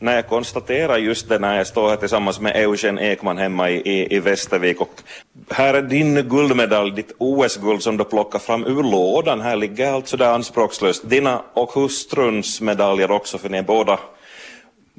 [0.00, 3.76] när jag konstaterar just det när jag står här tillsammans med Eugen Ekman hemma i,
[3.76, 5.02] i, i Västervik och
[5.50, 9.40] här är din guldmedalj, ditt OS-guld som du plockar fram ur lådan.
[9.40, 11.10] Här ligger allt sådär anspråkslöst.
[11.10, 13.98] Dina och hustruns medaljer också för ni är båda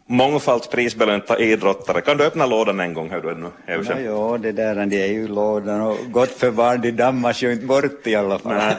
[0.07, 2.01] mångfalt prisbelönta idrottare.
[2.01, 3.09] Kan du öppna lådan en gång?
[3.09, 4.05] Hör du ännu, Eugen?
[4.05, 7.65] Ja, det där det är ju lådan och gott för barn, de dammas ju inte
[7.65, 8.53] bort i alla fall.
[8.53, 8.75] Nej.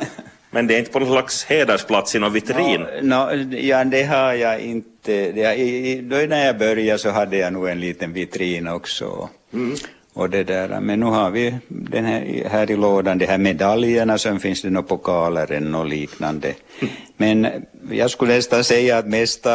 [0.50, 2.86] Men det är inte på någon slags hedersplats i någon vitrin?
[3.02, 4.91] No, no, ja, det har jag inte.
[5.04, 9.28] Det, i, då när jag började så hade jag nog en liten vitrin också.
[9.52, 9.76] Mm.
[10.14, 14.18] Och det där, men nu har vi den här, här i lådan, de här medaljerna,
[14.18, 16.54] sen finns det några pokaler och liknande.
[16.80, 16.94] Mm.
[17.16, 17.46] Men
[17.90, 19.52] jag skulle nästan säga att mesta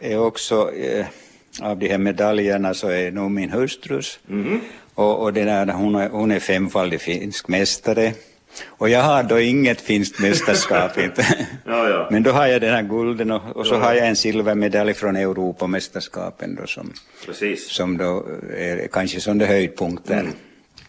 [0.00, 1.06] är också eh,
[1.60, 4.18] av de här medaljerna så är nog min hustrus.
[4.30, 4.60] Mm.
[4.94, 8.12] Och, och det där, hon, är, hon är femfaldig finsk mästare.
[8.66, 11.26] Och jag har då inget finskt mästerskap inte.
[11.64, 12.08] ja, ja.
[12.10, 14.94] Men då har jag den här gulden och, och så ja, har jag en silvermedalj
[14.94, 16.92] från Europamästerskapen då som,
[17.26, 17.70] Precis.
[17.70, 20.18] som då är kanske som det höjdpunkten.
[20.18, 20.32] Mm.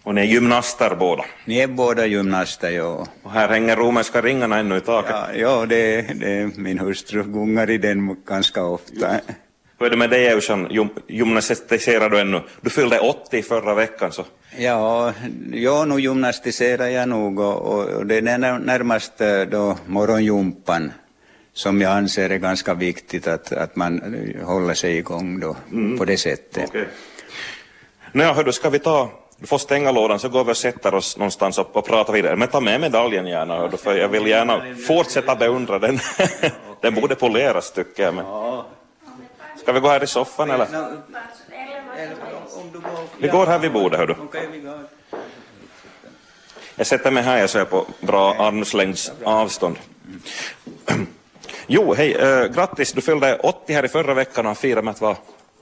[0.03, 1.25] Och ni är gymnaster båda?
[1.45, 3.07] Ni är båda gymnaster, ja.
[3.23, 5.11] Och här hänger romerska ringarna ännu i taket?
[5.11, 9.19] Ja, ja det, det, min hustru gungar i den ganska ofta.
[9.79, 12.41] Hur är det med dig Eugen, gymnastiserar du ännu?
[12.61, 14.25] Du fyllde 80 förra veckan så.
[14.57, 15.13] Ja,
[15.53, 18.21] ja nu gymnastiserar jag nog och, och det är
[18.59, 20.91] närmast eh, då morgonjumpan
[21.53, 25.97] som jag anser är ganska viktigt att, att man håller sig igång då mm.
[25.97, 26.69] på det sättet.
[26.69, 26.85] Okay.
[28.11, 31.17] Nej, hördu, ska vi ta, du får stänga lådan så går vi och sätter oss
[31.17, 32.35] någonstans och, och pratar vidare.
[32.35, 35.99] Men ta med medaljen gärna, hördu, för jag vill gärna fortsätta beundra den.
[36.81, 38.13] den borde poleras tycker jag.
[38.13, 38.25] Men...
[39.65, 40.67] Ska vi gå här i soffan eller?
[43.17, 44.15] Vi går här vid bordet, hör du.
[46.75, 49.77] Jag sätter mig här, jag ser på bra armslängds avstånd.
[51.67, 54.91] Jo, hej, äh, grattis, du fyllde 80 här i förra veckan och har firat med
[54.91, 55.17] att vara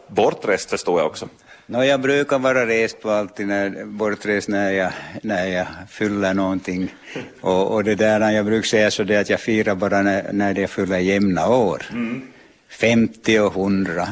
[0.08, 1.28] bortrest förstår jag också.
[1.66, 6.96] No, jag brukar vara rest på alltid när, bortrest när jag, när jag fyller någonting.
[7.42, 10.60] Och, och det där, jag brukar säga så det att jag firar bara när, när
[10.60, 11.86] jag fyller jämna år.
[11.92, 12.33] Mm.
[12.80, 14.08] 50 och 100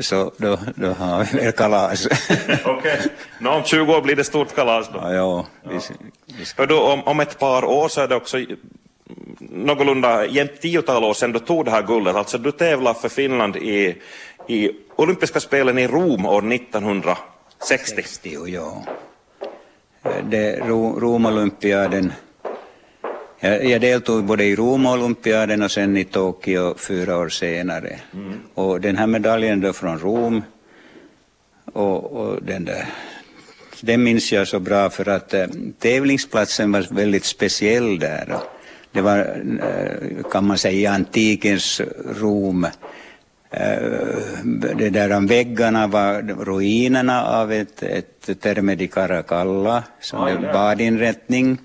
[0.00, 2.06] så då, då har vi väl kalas.
[2.64, 2.98] Okej,
[3.40, 3.48] okay.
[3.48, 4.98] om 20 år blir det stort kalas då?
[5.02, 5.46] Ja, ja.
[5.70, 5.78] Vi,
[6.38, 6.66] vi ska...
[6.66, 8.38] då, om, om ett par år så är det också
[9.38, 12.16] någorlunda jämnt tiotal år sedan du tog det här guldet.
[12.16, 13.96] Alltså du tävlade för Finland i,
[14.48, 18.02] i olympiska spelen i Rom år 1960.
[18.02, 18.84] 60, ja.
[20.30, 22.12] Det, Rom-olympiaden
[23.40, 28.00] jag, jag deltog både i Rom-olympiaden och sen i Tokyo fyra år senare.
[28.14, 28.40] Mm.
[28.54, 30.42] Och den här medaljen då från Rom,
[31.72, 32.86] och, och den där,
[33.80, 35.46] den minns jag så bra för att äh,
[35.78, 38.36] tävlingsplatsen var väldigt speciell där.
[38.92, 41.80] Det var, äh, kan man säga, antikens
[42.20, 42.64] Rom.
[43.50, 43.78] Äh,
[44.76, 51.58] det där väggarna var ruinerna av ett, ett terme di Caracalla, som är en badinrättning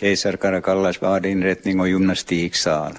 [0.00, 2.92] kejsar Karakallas badinrättning och gymnastiksal.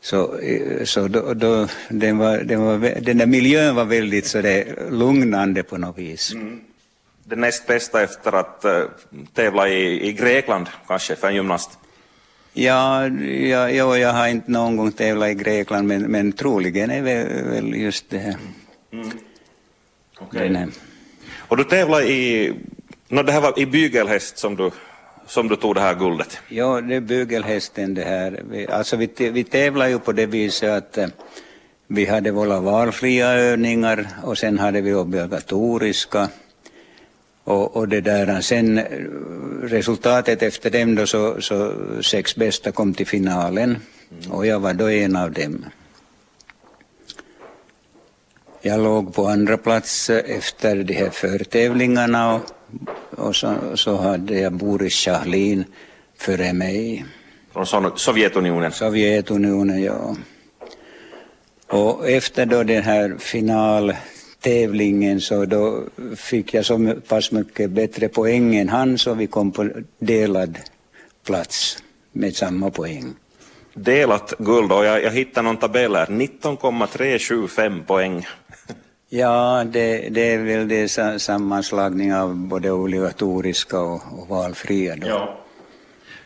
[0.00, 4.40] Så, eh, så då, då, den, var, den, var, den där miljön var väldigt så
[4.40, 6.32] det, lugnande på något vis.
[6.32, 6.60] Mm.
[7.24, 8.84] Det näst bästa efter att uh,
[9.34, 11.78] tävla i, i Grekland kanske för en gymnast?
[12.52, 17.02] Ja, ja, ja, jag har inte någon gång tävlat i Grekland men, men troligen är
[17.02, 18.36] väl, väl just det här.
[18.92, 19.10] Mm.
[20.20, 20.66] Okay.
[21.48, 22.54] Och du tävlade i,
[23.08, 24.70] no, det här var i bygelhäst som du
[25.30, 26.38] som du tog det här guldet?
[26.48, 28.42] Ja, det är bugelhästen det här.
[28.50, 31.08] Vi, alltså vi, vi tävlar ju på det viset att eh,
[31.86, 36.28] vi hade våra valfria övningar och sen hade vi obligatoriska.
[37.44, 38.84] Och, och det där, sen eh,
[39.62, 43.78] resultatet efter dem då så, så sex bästa kom till finalen
[44.10, 44.32] mm.
[44.32, 45.64] och jag var då en av dem.
[48.62, 52.42] Jag låg på andra plats efter de här förtävlingarna och
[53.20, 55.64] och så, så hade jag Boris Sjachlin
[56.16, 57.04] före mig.
[57.52, 58.72] Från Sovjetunionen?
[58.72, 60.16] Sovjetunionen, ja.
[61.66, 65.84] Och efter då den här finaltävlingen så då
[66.16, 69.68] fick jag så pass mycket bättre poäng än han så vi kom på
[69.98, 70.58] delad
[71.26, 71.78] plats
[72.12, 73.14] med samma poäng.
[73.74, 78.26] Delat guld och jag, jag hittade någon tabell här, 19,375 poäng
[79.12, 80.88] Ja, det, det är väl det
[81.20, 84.96] sammanslagning av både obligatoriska och, och valfria.
[84.96, 85.08] Då.
[85.08, 85.40] Ja.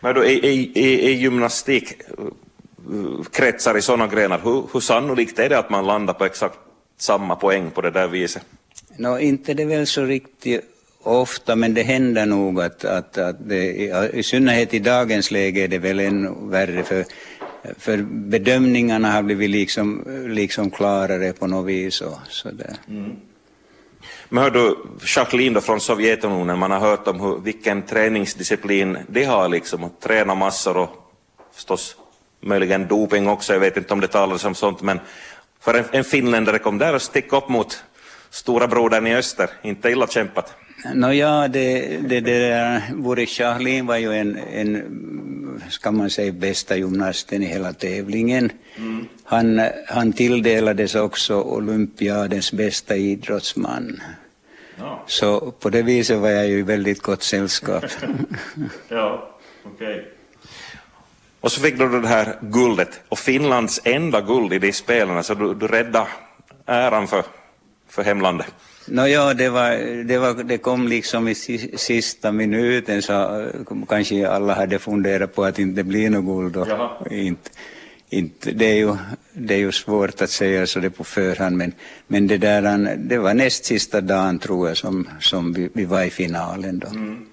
[0.00, 1.92] Men då, i, i, i gymnastik
[3.32, 6.58] kretsar i sådana grenar, hur, hur sannolikt är det att man landar på exakt
[6.98, 8.42] samma poäng på det där viset?
[8.96, 10.64] No, inte det väl så riktigt
[11.02, 13.64] ofta, men det händer nog att, att, att det,
[14.12, 17.04] i synnerhet i dagens läge är det väl ännu värre, för
[17.78, 22.00] för bedömningarna har blivit liksom, liksom klarare på något vis.
[22.00, 22.76] Och så där.
[22.88, 23.16] Mm.
[24.28, 24.76] Men hör du,
[25.16, 30.00] Jacqueline då från Sovjetunionen, man har hört om hur, vilken träningsdisciplin de har liksom, att
[30.00, 30.90] träna massor och
[31.54, 31.96] förstås
[32.40, 35.00] möjligen doping också, jag vet inte om det talades om sånt, men
[35.60, 37.84] för en, en finländare kom där och stick upp mot
[38.30, 40.54] stora brodern i öster, inte illa kämpat.
[40.94, 45.13] Nåja, det, det, det där, Boris Sjachlin var ju en, en,
[45.70, 48.52] ska man säga, bästa gymnasten i hela tävlingen.
[48.76, 49.08] Mm.
[49.24, 54.00] Han, han tilldelades också olympiadens bästa idrottsman.
[54.78, 55.04] Ja.
[55.06, 57.84] Så på det viset var jag ju i väldigt gott sällskap.
[58.88, 59.94] ja, okej.
[59.94, 60.04] Okay.
[61.40, 65.34] Och så fick du det här guldet, och Finlands enda guld i de spelen, så
[65.34, 66.06] du, du räddade
[66.66, 67.24] äran för,
[67.88, 68.54] för hemlandet.
[68.86, 73.48] No, ja, det, var, det, var, det kom liksom i sista minuten så
[73.88, 76.56] kanske alla hade funderat på att det inte blir något guld.
[76.56, 77.50] Och inte,
[78.08, 78.96] inte, det, är ju,
[79.32, 81.72] det är ju svårt att säga så det på förhand men,
[82.06, 86.02] men det, där, det var näst sista dagen tror jag som, som vi, vi var
[86.02, 86.78] i finalen.
[86.78, 86.86] Då.
[86.86, 87.26] Mm.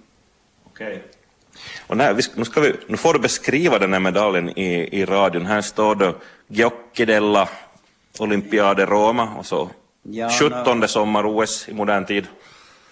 [0.66, 0.98] Okay.
[1.88, 5.46] Och när, nu, ska vi, nu får du beskriva den här medaljen i, i radion.
[5.46, 6.14] Här står det
[6.48, 7.50] Gioccedella
[8.20, 9.70] Olympiade Roma och så
[10.04, 12.28] Ja, 17 no, sommar-OS i modern tid.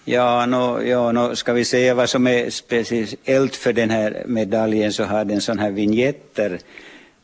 [0.04, 4.92] Ja, no, ja no, ska vi säga vad som är speciellt för den här medaljen
[4.92, 6.58] så har den sådana här vignetter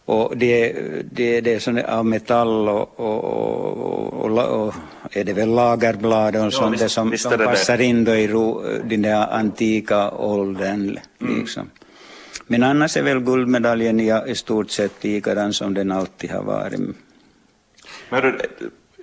[0.07, 0.73] och det,
[1.13, 3.25] det, det är sån av metall och, och,
[4.25, 4.75] och, och,
[5.11, 9.03] är det väl lagerblad och sånt ja, som, som passar in då i ro, den
[9.03, 10.99] där antika åldern.
[11.21, 11.41] Mm.
[11.41, 11.71] Liksom.
[12.47, 16.81] Men annars är väl guldmedaljen i, i stort sett likadan som den alltid har varit.
[18.11, 18.41] Men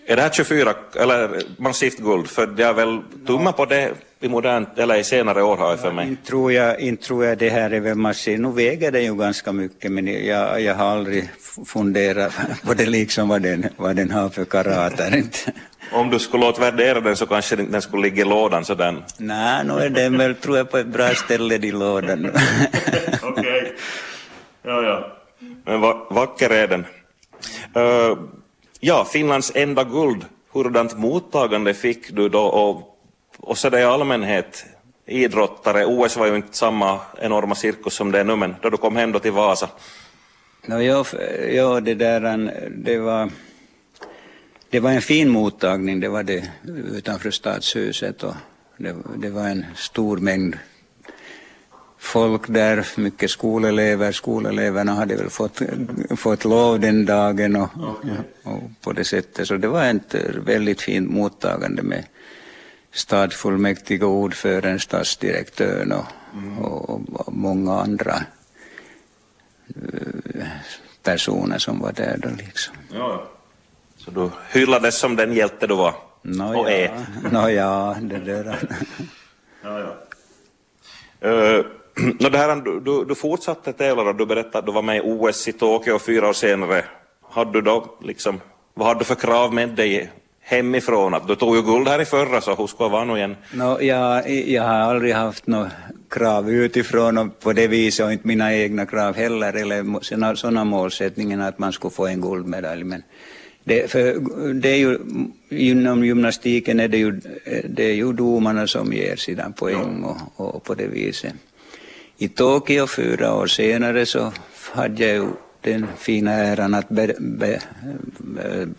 [0.05, 2.27] är det här 24 eller massivt guld?
[2.27, 5.79] För det är väl tumma på det i modernt eller i senare år har jag
[5.79, 6.07] för mig.
[6.07, 8.39] inte, tror jag, inte tror jag det här är väl massivt.
[8.39, 11.29] Nu väger det ju ganska mycket men jag, jag har aldrig
[11.65, 12.33] funderat
[12.65, 15.23] på det liksom vad den, vad den har för karater.
[15.91, 19.03] Om du skulle låta värdera den så kanske den skulle ligga i lådan så den...
[19.17, 22.31] Nej, nu är den väl tror jag på ett bra ställe i lådan.
[23.21, 23.31] Okej.
[23.31, 23.71] Okay.
[24.63, 25.17] Ja, ja.
[25.65, 26.85] Men va vacker är den.
[27.77, 28.17] Uh,
[28.85, 30.25] Ja, Finlands enda guld.
[30.51, 32.97] Hurdant mottagande fick du då och,
[33.37, 34.65] och så det i allmänhet
[35.05, 38.77] idrottare, OS var ju inte samma enorma cirkus som det är nu, men då du
[38.77, 39.69] kom hem då till Vasa?
[40.65, 41.05] No, ja,
[41.51, 43.29] ja, det där, det var,
[44.69, 46.51] det var en fin mottagning, det var det
[46.91, 48.35] utanför stadshuset och
[48.77, 50.57] det, det var en stor mängd
[52.03, 54.11] folk där, mycket skolelever.
[54.11, 55.61] Skoleleverna hade väl fått,
[56.17, 58.11] fått lov den dagen och, okay.
[58.43, 59.47] och, på det sättet.
[59.47, 60.15] Så det var ett
[60.45, 62.05] väldigt fint mottagande med
[62.91, 66.57] stadsfullmäktige ordföranden, stadsdirektören och, mm.
[66.59, 68.15] och, och, många andra
[69.75, 70.47] eh,
[71.03, 72.75] personer som var där då liksom.
[72.93, 73.27] Ja.
[73.97, 76.69] Så du hyllades som den hjälte du var no, och ja.
[76.69, 77.05] är?
[77.31, 78.59] No, ja, det där.
[79.63, 81.29] ja, ja.
[81.29, 81.65] Uh,
[82.19, 84.97] no, det här, du, du, du fortsatte tävla och du berättade att du var med
[84.97, 86.85] i OS i Tokyo fyra år senare.
[87.29, 88.41] Hade du då liksom,
[88.73, 90.11] vad hade du för krav med dig
[90.41, 91.13] hemifrån?
[91.13, 93.35] Att du tog ju guld här i förra, så hur ska det vara nu igen?
[93.53, 95.71] No, jag, jag har aldrig haft några
[96.09, 101.49] krav utifrån och på det viset och inte mina egna krav heller, eller sådana målsättningar
[101.49, 102.83] att man skulle få en guldmedalj.
[102.83, 103.03] Men
[103.63, 104.19] det, för
[104.53, 104.99] det är ju,
[105.49, 107.21] inom gymnastiken är det ju,
[107.69, 111.33] det är ju domarna som ger sedan poäng och, och på det viset.
[112.17, 114.31] I Tokyo fyra år senare så
[114.71, 115.27] hade jag ju
[115.61, 117.59] den fina äran att bä, bä,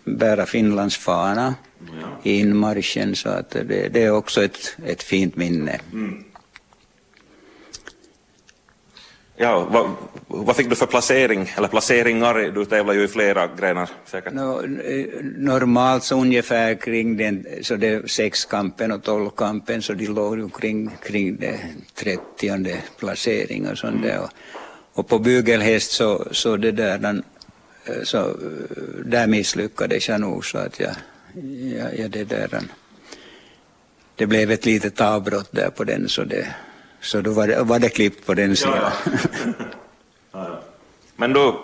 [0.05, 1.55] bära Finlands fana
[2.23, 5.81] i inmarschen så att det, det, är också ett, ett fint minne.
[5.93, 6.25] Mm.
[9.37, 9.91] Ja, vad,
[10.29, 12.35] vad, fick du för placering, eller placeringar?
[12.55, 14.33] Du tävlar ju i flera grenar säkert.
[14.33, 14.63] No,
[15.37, 20.91] normalt så ungefär kring den, så det sexkampen och tolvkampen så de låg ju kring,
[21.03, 21.61] kring det
[21.95, 24.09] trettionde placering och sånt mm.
[24.09, 24.21] där.
[24.21, 24.31] Och,
[24.93, 27.23] och på bugelhäst så, så det där, den,
[28.03, 28.37] så
[29.05, 30.95] där misslyckades jag nog så att jag,
[31.79, 32.49] jag, jag det där,
[34.17, 36.47] det blev ett litet avbrott där på den så det
[37.05, 38.93] så då var det, var det klippt på den sidan.
[40.33, 40.61] Ja.
[41.17, 41.61] Men då,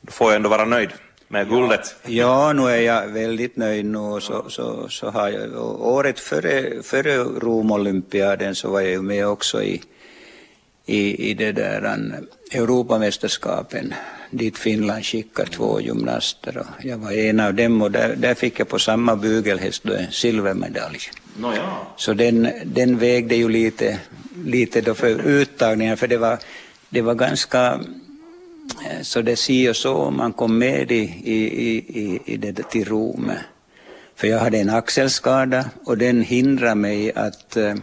[0.00, 0.90] då får jag ändå vara nöjd
[1.28, 1.96] med guldet.
[2.06, 4.20] Ja, nu är jag väldigt nöjd nu.
[4.20, 9.82] Så, så, så har jag, året före, före Romolympiaden så var jag med också i,
[10.90, 13.94] i, i det där an, Europamästerskapen
[14.30, 16.58] dit Finland skickade två gymnaster.
[16.58, 20.10] Och jag var en av dem och där, där fick jag på samma bugelhäst en
[20.10, 20.98] silvermedalj.
[21.36, 21.94] No, ja.
[21.96, 23.98] Så den, den vägde ju lite,
[24.44, 26.38] lite då för uttagningen, för det var,
[26.88, 27.80] det var ganska
[28.84, 31.38] eh, så det si och så man kom med i, i,
[31.88, 33.32] i, i det till Rom.
[34.16, 37.74] För jag hade en axelskada och den hindrade mig att uh,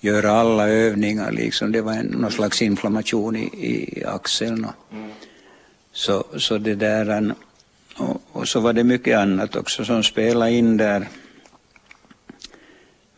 [0.00, 1.32] göra alla övningar.
[1.32, 1.72] Liksom.
[1.72, 4.66] Det var en, någon slags inflammation i, i axeln.
[4.92, 5.10] Mm.
[5.92, 7.34] Så, så det där,
[7.96, 11.08] och, och, så var det mycket annat också som spelade in där.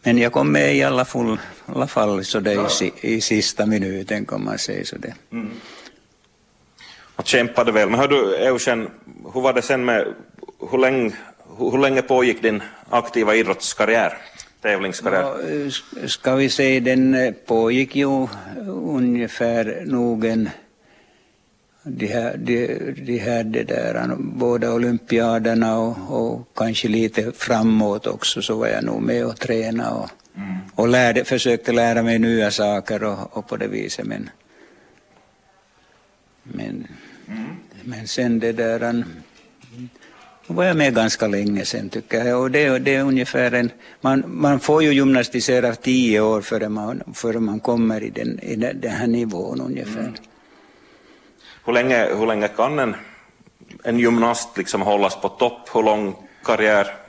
[0.02, 4.26] Men jag kom med i alla, full, alla fall så det i, i sista minuten
[4.26, 4.84] kan man säga.
[4.84, 5.14] Så det.
[5.32, 5.50] Mm.
[7.16, 7.90] Och kämpade väl.
[7.90, 8.90] Men hör du Eugen,
[9.34, 10.14] hur var det sen med,
[10.70, 11.12] hur länge,
[11.58, 14.18] hur länge pågick din aktiva idrottskarriär?
[14.66, 15.22] Tävlingskarriär?
[15.22, 18.28] Ja, ska vi säga, den pågick ju
[18.66, 20.48] ungefär nog
[21.82, 28.42] de här, de, de här det där, båda olympiaderna och, och, kanske lite framåt också
[28.42, 30.56] så var jag nog med och tränade och, mm.
[30.74, 34.30] och lärde, försökte lära mig nya saker och, och på det viset men,
[36.42, 36.86] men,
[37.28, 37.56] mm.
[37.84, 39.04] men sen det där
[40.46, 44.24] var jag med ganska länge sen tycker jag och det, det är ungefär en, man,
[44.26, 48.92] man får ju gymnastisera tio år före man, före man kommer i den, i den
[48.92, 50.00] här nivån ungefär.
[50.00, 50.14] Mm.
[51.64, 52.96] Hur länge, hur länge kan en,
[53.84, 55.68] en gymnast liksom hållas på topp?
[55.74, 57.05] Hur lång karriär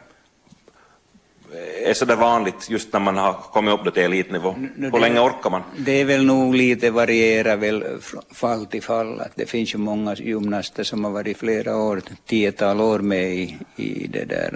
[1.90, 4.56] är så det vanligt just när man har kommit upp till elitnivå?
[4.76, 5.64] Hur länge orkar man?
[5.78, 7.84] Det är väl nog lite varierar väl
[8.32, 9.20] fall till fall.
[9.20, 13.58] Att det finns ju många gymnaster som har varit flera år, tiotal år med i,
[13.76, 14.52] i det där.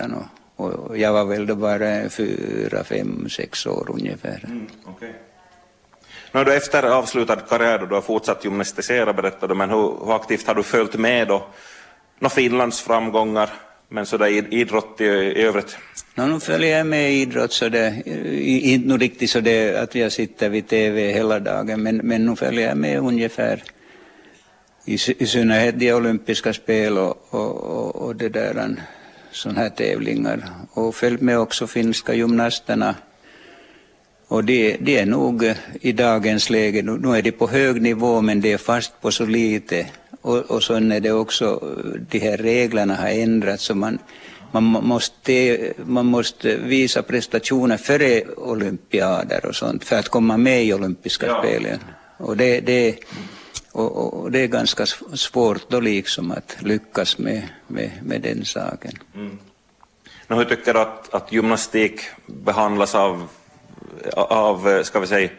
[0.56, 4.46] Och, och jag var väl då bara fyra, fem, sex år ungefär.
[4.48, 5.12] Mm, okay.
[6.32, 10.16] Nu då efter avslutad karriär då du har fortsatt gymnastisera berättade du, men hur, hur,
[10.16, 11.44] aktivt har du följt med då?
[12.20, 13.50] Nå Finlands framgångar,
[13.90, 15.78] men sådär idrott i, i övrigt?
[16.16, 18.04] No, nu följer jag med i idrott så det,
[18.44, 22.36] inte nog riktigt så det att jag sitter vid TV hela dagen, men, men nu
[22.36, 23.64] följer jag med ungefär
[24.86, 28.76] i, i synnerhet de olympiska spel och, och, och, och det där
[29.32, 30.50] sådana här tävlingar.
[30.72, 32.96] Och följt med också finska gymnasterna
[34.28, 38.22] och det, det, är nog eh, i dagens läge, nu är det på hög nivå
[38.22, 39.88] men det är fast på så lite.
[40.22, 44.00] Och, och så är det också, eh, de här reglerna har ändrats så man,
[44.52, 50.74] man, måste, man måste visa prestationer före olympiader och sånt för att komma med i
[50.74, 51.40] olympiska ja.
[51.40, 51.80] spelen.
[52.18, 52.96] Och det, det,
[53.72, 58.92] och, och, det är ganska svårt då liksom att lyckas med, med, med den saken.
[59.16, 59.38] Mm.
[60.28, 63.28] hur tycker du att, att gymnastik behandlas av
[64.16, 65.30] av, ska vi säga,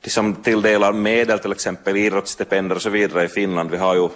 [0.00, 3.70] de som tilldelar medel, till exempel idrottsstipendier och så vidare i Finland.
[3.70, 4.08] Vi har ju,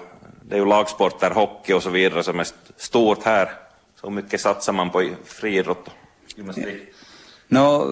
[0.43, 2.47] det är ju lagsporter, hockey och så vidare som är
[2.77, 3.50] stort här.
[4.00, 5.92] Så mycket satsar man på friidrott och
[6.37, 6.66] gymnastik?
[7.49, 7.85] No,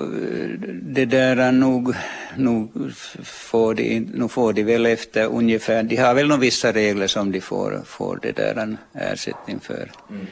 [0.82, 1.94] det där är nog,
[2.36, 2.92] nog,
[3.24, 7.32] får de, nog får de väl efter ungefär, de har väl nog vissa regler som
[7.32, 9.90] de får, får det där en ersättning för.
[10.10, 10.26] Mm.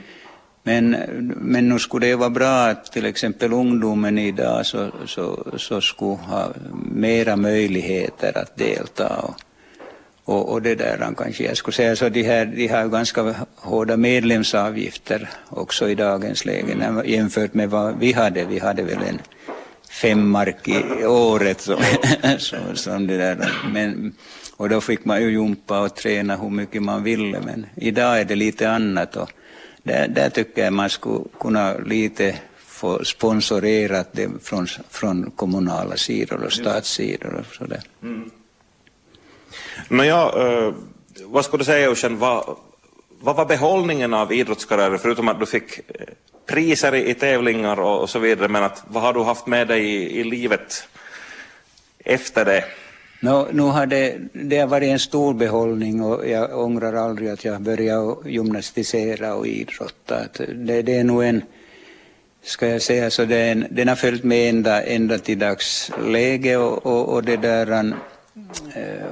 [0.62, 0.90] Men,
[1.37, 6.16] men nu skulle det vara bra att till exempel ungdomen idag så, så, så skulle
[6.16, 6.52] ha
[6.92, 9.16] mera möjligheter att delta.
[9.16, 9.35] Och,
[10.26, 13.97] och, och det där kanske jag skulle säga så de, här, de har ganska hårda
[13.97, 17.02] medlemsavgifter också i dagens läge mm.
[17.06, 18.45] jämfört med vad vi hade.
[18.45, 19.21] Vi hade väl en
[19.90, 21.76] fem mark i året som,
[22.75, 23.52] som det där.
[23.73, 24.14] Men,
[24.56, 28.25] och då fick man ju jumpa och träna hur mycket man ville men idag är
[28.25, 29.16] det lite annat.
[29.16, 29.30] Och,
[29.83, 36.45] där, där tycker jag man skulle kunna lite få sponsorerat det från, från kommunala sidor
[36.45, 37.83] och statssidor och sådär.
[38.02, 38.30] Mm.
[39.89, 40.75] Nåja, uh, eh,
[41.25, 42.57] vad skulle du säga Eugen, vad,
[43.21, 46.07] vad var behållningen av idrottskarriären förutom att du fick eh,
[46.47, 49.69] priser i, i tävlingar och, och, så vidare, men att, vad har du haft med
[49.69, 50.89] dig i, i livet
[52.05, 52.65] efter det?
[53.21, 57.45] No, nu har det, det har varit en stor behållning och jag ångrar aldrig att
[57.45, 60.17] jag började gymnastisera och idrotta.
[60.55, 61.43] Det, det är nog en,
[62.43, 66.87] ska jag säga så, det en, den har följt med ända, ända till dagsläge och,
[66.87, 67.95] och, och det där eh,
[68.75, 69.07] Eh,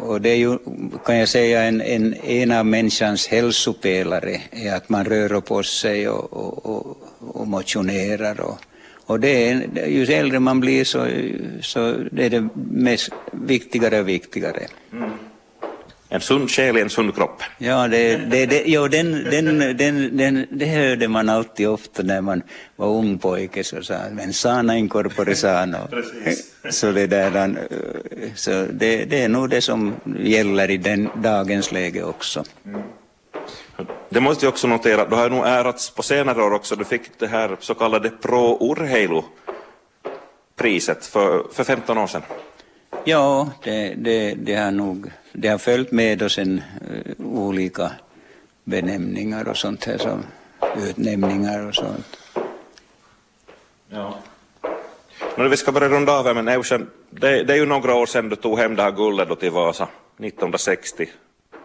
[0.00, 0.58] och det är ju,
[1.04, 6.08] kan jag säga, en, en, en av människans hälsopelare är att man rör på sig
[6.08, 8.58] och, och, och, och motionerar och,
[9.06, 11.06] och det är, ju äldre man blir så,
[11.62, 14.66] så det är det mest viktigare och viktigare.
[14.92, 15.07] Mm.
[16.10, 17.42] En sund själ i en sund kropp.
[17.58, 22.20] Ja, det, det, det, jo, den, den, den, den, det hörde man alltid ofta när
[22.20, 22.42] man
[22.76, 25.78] var ung pojke, så sa men sana in corpore sano.
[26.70, 27.58] så det, där,
[28.34, 32.44] så det, det är nog det som gäller i den, dagens läge också.
[32.66, 32.82] Mm.
[34.08, 37.18] Det måste jag också notera, du har nog ärats på senare år också, du fick
[37.18, 39.22] det här så kallade Pro Urheilu
[40.56, 42.22] priset för, för 15 år sedan.
[43.08, 47.90] Ja, det, det, det har nog det har följt med och sen uh, olika
[48.64, 50.22] benämningar och sånt här som
[50.88, 52.18] utnämningar och sånt.
[53.88, 54.18] Ja.
[55.36, 58.06] Nu, vi ska börja runda av här, men Eugen, det, det är ju några år
[58.06, 59.88] sedan du tog hem det här guldet då till Vasa,
[60.18, 61.06] 1960.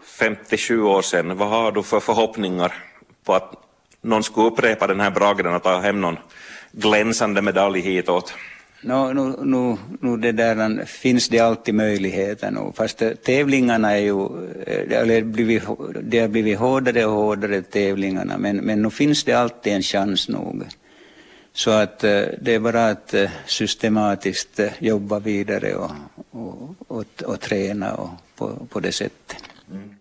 [0.03, 1.37] 57 år sedan.
[1.37, 2.73] Vad har du för förhoppningar
[3.23, 3.53] på att
[4.01, 6.17] någon skulle upprepa den här bragden och ta hem någon
[6.71, 8.33] glänsande medalj hitåt?
[8.85, 14.25] No, nu, nu, nu det där, finns det alltid möjligheter nu, fast tävlingarna är ju,
[14.65, 15.63] eh, eller blivit,
[16.01, 20.29] det har blivit hårdare och hårdare tävlingarna, men, men nu finns det alltid en chans
[20.29, 20.63] nog.
[21.53, 25.91] Så att eh, det är bara att eh, systematiskt jobba vidare och,
[26.31, 29.37] och, och, och träna och på, på det sättet.
[29.71, 29.95] Mm.